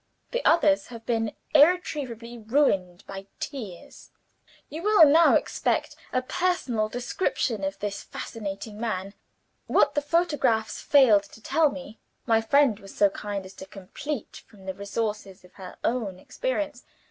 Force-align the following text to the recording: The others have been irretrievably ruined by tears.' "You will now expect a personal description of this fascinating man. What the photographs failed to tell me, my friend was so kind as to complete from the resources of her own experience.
The 0.31 0.43
others 0.43 0.87
have 0.87 1.05
been 1.05 1.35
irretrievably 1.53 2.39
ruined 2.39 3.05
by 3.05 3.27
tears.' 3.39 4.09
"You 4.67 4.81
will 4.81 5.05
now 5.05 5.35
expect 5.35 5.95
a 6.11 6.23
personal 6.23 6.89
description 6.89 7.63
of 7.63 7.77
this 7.77 8.01
fascinating 8.01 8.79
man. 8.79 9.13
What 9.67 9.93
the 9.93 10.01
photographs 10.01 10.81
failed 10.81 11.25
to 11.25 11.39
tell 11.39 11.69
me, 11.69 11.99
my 12.25 12.41
friend 12.41 12.79
was 12.79 12.95
so 12.95 13.11
kind 13.11 13.45
as 13.45 13.53
to 13.57 13.67
complete 13.67 14.41
from 14.47 14.65
the 14.65 14.73
resources 14.73 15.45
of 15.45 15.53
her 15.53 15.75
own 15.83 16.17
experience. 16.17 16.83